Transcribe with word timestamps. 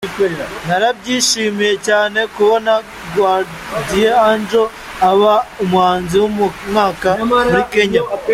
Narabyishimjye 0.67 1.69
cyane 1.87 2.19
kubona 2.35 2.71
Guardian 3.15 4.19
Angel 4.31 4.65
aba 5.09 5.35
umuhanzi 5.63 6.15
w'umwaka 6.21 7.09
muri 7.49 7.61
Kenya. 7.73 8.01